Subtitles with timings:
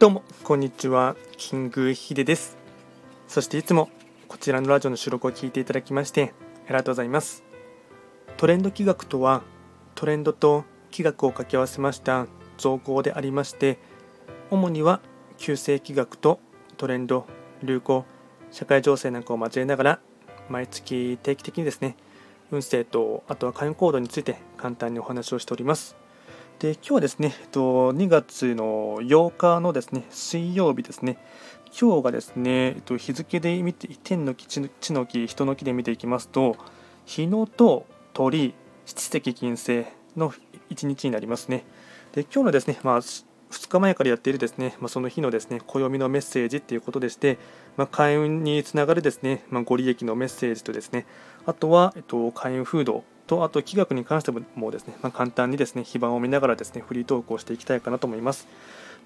[0.00, 1.14] どうもこんにちは。
[1.36, 2.56] キングヒデです。
[3.28, 3.90] そしていつも
[4.28, 6.32] こちらのラジオの収録を聞いていただきまして
[6.64, 7.44] ありがとうございます。
[8.38, 9.42] トレンド企画とは
[9.94, 13.78] トレンドと企画を掛け合わせました造語でありまして
[14.50, 15.02] 主には
[15.36, 16.40] 旧世企画と
[16.78, 17.26] トレンド
[17.62, 18.06] 流行
[18.52, 20.00] 社会情勢なんかを交えながら
[20.48, 21.94] 毎月定期的にですね
[22.50, 25.94] 運勢とあとは会員行動について簡単にお話をしております。
[26.60, 31.16] で今日はですね、えっと、2月の8日のですね水曜日ですね。
[31.68, 34.60] 今日がですね、えっと、日付で見て天の木地
[34.92, 36.58] の木人の木で見ていきますと
[37.06, 38.52] 日野と鳥
[38.84, 39.86] 七石金星
[40.18, 40.34] の
[40.68, 41.64] 1日になりますね。
[42.12, 43.24] で今日のですね、まあ、2
[43.66, 47.38] 日前からやっているですね、まあ、その日のですね暦のメッセージということでして、
[47.78, 51.06] まあ、開運につながるですね、まあ、ご利益のメッセージとですね
[51.46, 58.48] あとは、えっと、開運風土とあと気学に関してもですね、まあ、簡単にですね非番を見ながらですねフリートークをしていきたいかなと思います。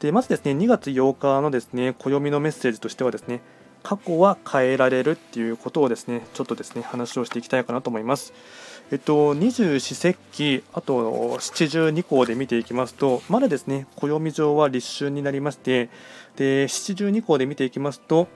[0.00, 3.42] でまずですね2月8日のですね暦のメッセージとしてはですね
[3.82, 8.32] 過去は変えられるっていうことをですねちょっとですね話をしていきたいかなと思います。
[8.92, 15.88] えっと、二十四節気、あと七十二項で見ていきますと、まだですね、暦上は立春になりまして、
[16.36, 18.28] で七十二項で見ていきますと、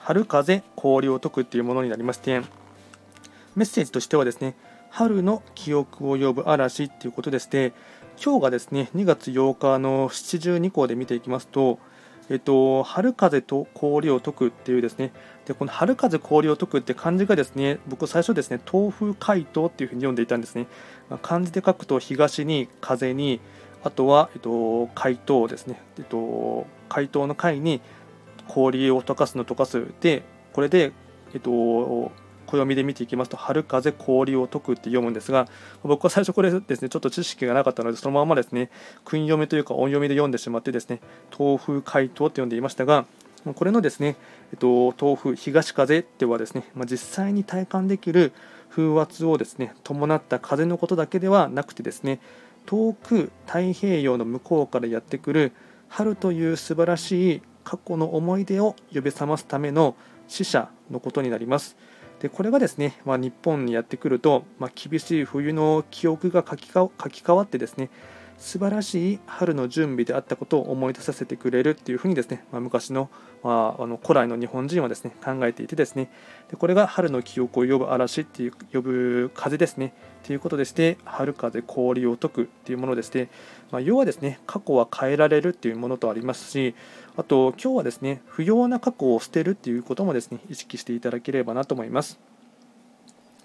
[0.00, 2.42] 春風、氷を解くっていうものになりまして、
[3.56, 4.54] メッセージとしてはですね、
[4.94, 7.72] 春の記憶を呼ぶ嵐っていうことでして、
[8.24, 11.80] 今日がですね、2月8日の七十二項で見ていきますと、
[12.30, 15.12] えっと、春風と氷を解くっていうですね、
[15.46, 20.68] でこの春風氷を解くって漢字がですね、僕最初ですね、東風海東っていうふうに読んでいたんですね。
[21.10, 23.40] ま、漢字で書くと東に風に、
[23.82, 27.80] あとは、えっと、海東ですね、えっと、海東の海に
[28.46, 29.88] 氷を溶かすの溶かす。
[30.00, 30.22] で、
[30.52, 30.92] これで、
[31.34, 32.12] えっと、
[32.56, 35.48] 暦で見ていきますと、春風氷を解くって読むんですが、
[35.82, 38.70] 僕は最初これですね、ちょっと知識がなかったので、そのままですね、
[39.04, 41.00] 訓読みというか音読みで読んでしまってですね、
[41.36, 43.06] 東風回答って読んでいましたが、
[43.54, 44.16] これのですね、
[44.52, 48.32] えっと、東風、東風ではですね、まあ、実際に体感できる
[48.70, 52.20] 風圧をですね、伴った風のことだけではなくてですね、
[52.66, 55.52] 遠く太平洋の向こうからやってくる
[55.88, 59.96] 春という素晴らしい過去の思い出を呼び覚ますための
[60.28, 61.76] 死者のことになります。
[62.24, 67.90] でこれがですね、まあ、日本にやってくると、まあ、厳しい冬の記憶が書き書き換わってですね
[68.38, 73.08] 素晴らしい春の準備であったことを思い出させてくれるっていうふうにですね、まあ、昔の,、
[73.42, 76.10] まあ、あの古来の日本人はですね考えていてですね
[76.50, 83.28] でこれが春の記憶を呼ぶ嵐っていう呼ぶ風ですねということでして春風氷を解くっていうものでして、
[83.70, 86.74] まあ、要はですね過去は変えられるっていうものとありますし
[87.16, 92.33] あと今日はですね不要な過去を捨てるっていうこともですね意識していただければなと思います。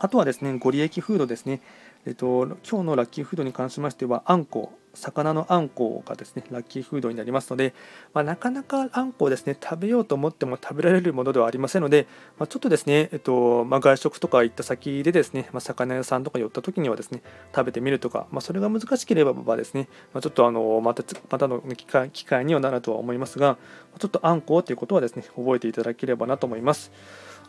[0.00, 1.60] あとはですねご利益フードですね
[2.06, 7.74] えっと、今日のラッキーフードに関しましては、あんこ、魚のあんこがですね、ラッキーフードになりますので、
[8.14, 12.06] まあ、なかなかあんこをですね、食べようと思っても食べられるものではありませんので、
[12.38, 17.22] まあ、ちょっとですね、えっとまあ、外食とか行った先でですね、ま魚屋さんとか寄った時にはですね、
[17.54, 23.58] 食べてみるとか、まそれが難しければですね、まちょっとあのまたまたの機会機会にはなるとは思いますが、
[23.98, 26.90] ちょっとあんこということはですね、覚えていただければなと思います。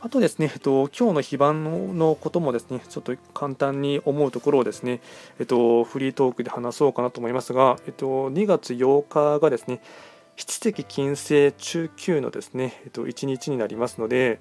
[0.00, 5.00] あとですね、えっと、今日の非番のこともですね、ちょっと簡単に思うところをですね、
[5.40, 9.80] えっと、フリートークで話そうかなと思いますが、えっと、2月8日がですね、
[10.36, 14.40] 七石金星中級のですね、えっと、1日になりますので、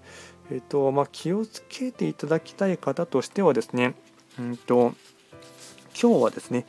[0.52, 3.96] えっとまあ、気をつけていただきたい方としてはですね、
[4.40, 4.94] うんと
[6.00, 6.68] 今日はですね、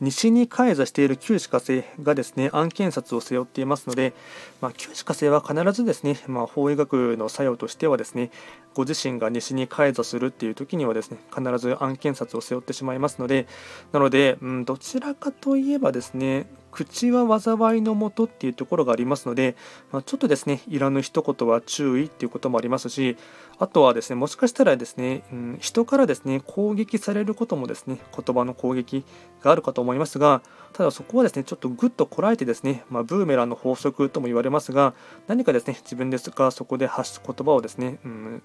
[0.00, 4.12] 西に開座している旧歯火星がですね案件札を背負っていますので、
[4.60, 8.30] まあ、旧歯火星は必ずですね、まあ、法医学の作用としてはですね
[8.74, 13.46] ご自身が西に開座するっていう時にはですね必ず案件札を背負ってしまいますので
[13.92, 19.54] なので、うん、どちらかといえばですね口は災いのもとっていうところがありますので、
[19.92, 23.16] まあ、ちょっとですねいらぬ一言は注意っていうこともありますし
[23.58, 29.04] あとはですねもしかしたらですね、うん、人からですね攻撃されることもですね言葉の攻撃
[29.40, 30.42] があるかと思いますが
[30.72, 34.94] ただそこはですねちょっとぐっとこらえてですね、まあ、ブーメランの法則とも言われますが
[35.28, 38.42] 何かですね自分ですがそこで発す言葉をですね、うん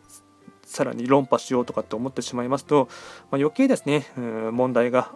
[0.70, 2.90] さらに論破しようとかって思ってしまいますと、
[3.32, 5.16] まあ、余計ですね、うん、問題が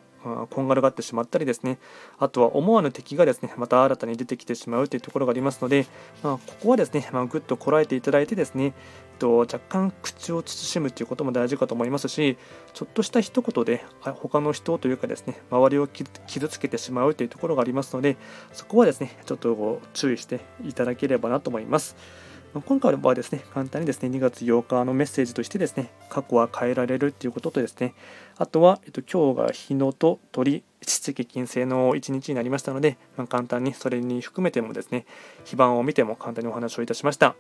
[0.50, 1.78] こんがらがってしまったりですね
[2.18, 5.86] あとは思わぬ敵がですねまた新たに出てきてしまうというところがありますので、
[6.24, 8.72] まあ、ここはですね、まあ、ぐっとこらえていただいてですねえっ
[9.20, 12.38] と若干口を慎むということも大事かと思いますし
[12.74, 18.18] ちょっとした一言で他の人というかですね周りを傷つけてしまうというところがありますので
[18.54, 21.96] そこはですねちょっと注意していただければなと思います。
[22.62, 27.96] 今回はですね、簡単にですね、2月8日のメッセージとしてですね、過去は変えられるっていうこととですね、
[28.38, 35.08] あとは、えっと、今日が日野と鳥、七石金星の一日になりましたので、まあ、簡単にそれに含めてもですね、
[35.46, 37.36] 非番を見ても簡単にお話をいたしました。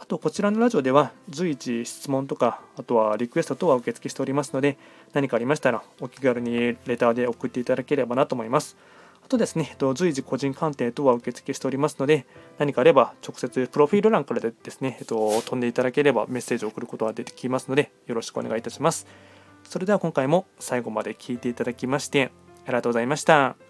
[0.00, 4.78] あと、こちらのラジオでは随時質問とか、あとはリクエスト等は受付しておりますので、
[5.12, 8.76] 何かありましたらお気軽にレターで送っていただければなと思います。
[9.30, 12.26] とですね、随時個人鑑定等は受付しておりますので、
[12.58, 19.06] 何かあれば直接プロフィール欄からでですね、えっと、飛んでいただければメッセージを送ることができますので、よろしくお願いいたします。
[19.64, 22.32] それでは今回も最後まで聴いていただきまして、
[22.64, 23.69] ありがとうございました。